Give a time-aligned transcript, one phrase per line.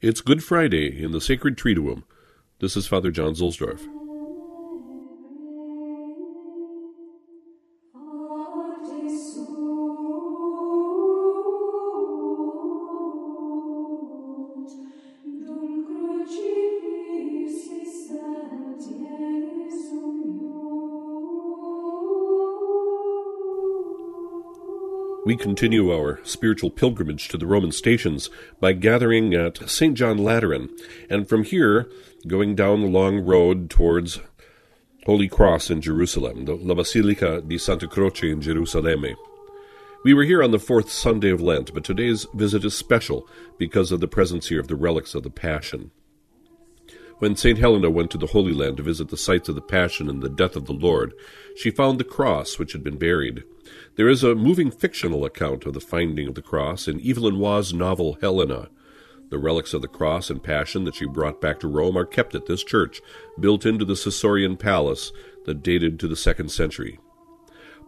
[0.00, 2.04] It's Good Friday in the Sacred Triduum.
[2.60, 3.80] This is Father John Zuhlsdorf.
[25.28, 28.30] We continue our spiritual pilgrimage to the Roman stations
[28.60, 29.94] by gathering at St.
[29.94, 30.70] John Lateran,
[31.10, 31.86] and from here
[32.26, 34.20] going down the long road towards
[35.04, 39.16] Holy Cross in Jerusalem, the La Basilica di Santa Croce in Gerusalemme.
[40.02, 43.92] We were here on the fourth Sunday of Lent, but today's visit is special because
[43.92, 45.90] of the presence here of the relics of the Passion.
[47.18, 47.58] When St.
[47.58, 50.28] Helena went to the Holy Land to visit the sites of the Passion and the
[50.28, 51.14] death of the Lord,
[51.56, 53.42] she found the cross which had been buried.
[53.96, 57.74] There is a moving fictional account of the finding of the cross in Evelyn Waugh's
[57.74, 58.68] novel Helena.
[59.30, 62.36] The relics of the cross and passion that she brought back to Rome are kept
[62.36, 63.02] at this church,
[63.40, 65.10] built into the Sessorian palace
[65.44, 67.00] that dated to the second century.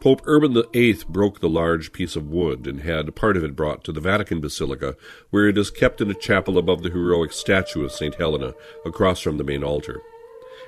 [0.00, 3.84] Pope Urban VIII broke the large piece of wood and had part of it brought
[3.84, 4.96] to the Vatican Basilica,
[5.28, 8.14] where it is kept in a chapel above the heroic statue of St.
[8.14, 8.54] Helena,
[8.86, 10.00] across from the main altar.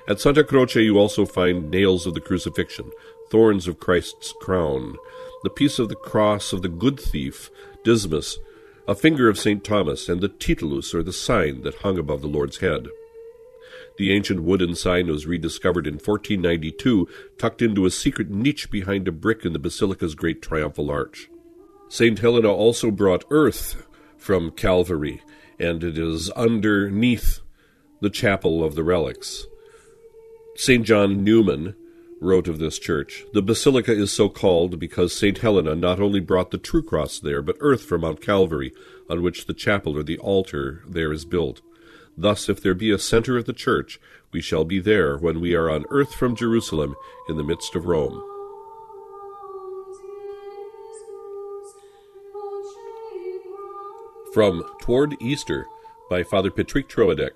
[0.06, 2.90] At Santa Croce you also find nails of the crucifixion,
[3.30, 4.96] thorns of Christ's crown,
[5.44, 7.50] the piece of the cross of the good thief,
[7.84, 8.38] Dismas,
[8.86, 9.64] a finger of St.
[9.64, 12.88] Thomas, and the titulus, or the sign that hung above the Lord's head.
[13.98, 19.12] The ancient wooden sign was rediscovered in 1492, tucked into a secret niche behind a
[19.12, 21.28] brick in the basilica's great triumphal arch.
[21.88, 22.18] St.
[22.18, 25.22] Helena also brought earth from Calvary,
[25.58, 27.40] and it is underneath
[28.00, 29.46] the chapel of the relics.
[30.56, 30.84] St.
[30.84, 31.74] John Newman
[32.20, 33.24] wrote of this church.
[33.32, 35.38] The basilica is so called because St.
[35.38, 38.72] Helena not only brought the true cross there, but earth from Mount Calvary,
[39.10, 41.60] on which the chapel or the altar there is built.
[42.16, 43.98] Thus, if there be a center of the church,
[44.32, 46.94] we shall be there when we are on earth from Jerusalem
[47.28, 48.22] in the midst of Rome.
[54.34, 55.66] From Toward Easter
[56.08, 57.32] by Father Patrick Troadec.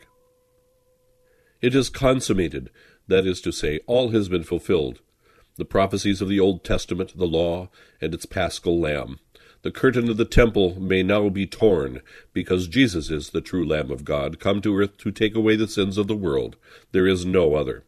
[1.61, 2.71] It is consummated.
[3.09, 5.01] That is to say, all has been fulfilled.
[5.57, 9.21] The prophecies of the Old Testament, the law, and its paschal lamb.
[9.67, 12.01] The curtain of the temple may now be torn,
[12.33, 15.67] because Jesus is the true Lamb of God, come to earth to take away the
[15.67, 16.55] sins of the world.
[16.93, 17.83] There is no other.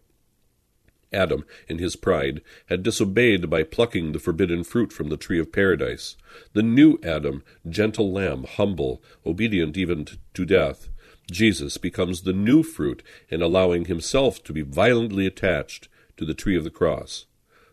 [1.13, 5.53] Adam, in his pride, had disobeyed by plucking the forbidden fruit from the tree of
[5.53, 6.17] paradise.
[6.53, 10.89] The new Adam, gentle lamb, humble, obedient even to death,
[11.31, 15.87] Jesus becomes the new fruit in allowing himself to be violently attached
[16.17, 17.27] to the tree of the cross.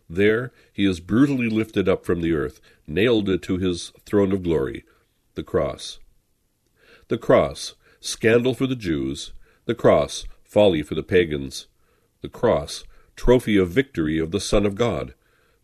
[0.08, 4.84] There he is brutally lifted up from the earth, nailed to his throne of glory,
[5.34, 5.98] the cross.
[7.08, 9.32] The cross, scandal for the Jews,
[9.64, 11.66] the cross, folly for the pagans,
[12.20, 12.84] the cross,
[13.16, 15.14] trophy of victory of the Son of God,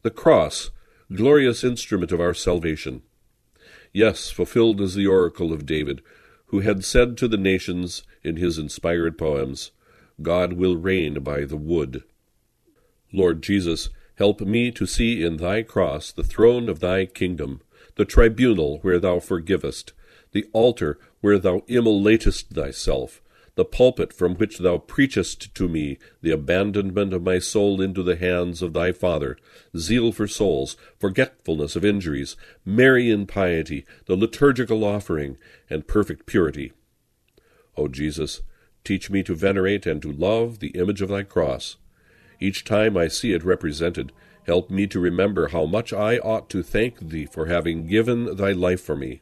[0.02, 0.70] the cross,
[1.14, 3.02] glorious instrument of our salvation.
[3.92, 6.02] Yes, fulfilled is the oracle of David,
[6.47, 9.70] who had said to the nations in his inspired poems,
[10.20, 12.02] God will reign by the wood.
[13.12, 13.91] Lord Jesus,
[14.22, 17.60] help me to see in thy cross the throne of thy kingdom,
[17.97, 19.93] the tribunal where thou forgivest,
[20.31, 23.21] the altar where thou immolatest thyself,
[23.56, 28.15] the pulpit from which thou preachest to me the abandonment of my soul into the
[28.15, 29.37] hands of thy Father,
[29.77, 35.37] zeal for souls, forgetfulness of injuries, Marian piety, the liturgical offering,
[35.69, 36.71] and perfect purity.
[37.77, 38.43] O Jesus,
[38.84, 41.77] teach me to venerate and to love the image of thy cross.
[42.42, 44.10] Each time I see it represented,
[44.48, 48.50] help me to remember how much I ought to thank thee for having given thy
[48.50, 49.20] life for me.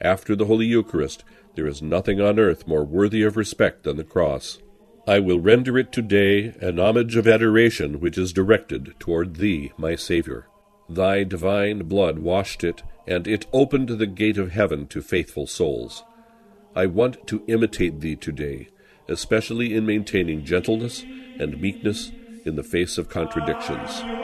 [0.00, 1.22] After the Holy Eucharist,
[1.54, 4.58] there is nothing on earth more worthy of respect than the cross.
[5.06, 9.94] I will render it today an homage of adoration which is directed toward Thee, my
[9.94, 10.48] Saviour.
[10.88, 16.02] Thy divine blood washed it, and it opened the gate of heaven to faithful souls.
[16.74, 18.70] I want to imitate Thee today,
[19.08, 21.04] especially in maintaining gentleness
[21.38, 22.10] and meekness
[22.44, 24.23] in the face of contradictions.